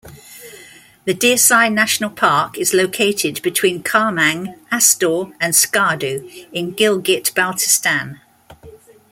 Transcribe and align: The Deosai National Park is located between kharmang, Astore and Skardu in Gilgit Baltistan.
The 1.05 1.13
Deosai 1.13 1.71
National 1.71 2.09
Park 2.09 2.57
is 2.57 2.73
located 2.73 3.39
between 3.43 3.83
kharmang, 3.83 4.57
Astore 4.71 5.31
and 5.39 5.53
Skardu 5.53 6.47
in 6.51 6.73
Gilgit 6.73 7.31
Baltistan. 7.35 8.19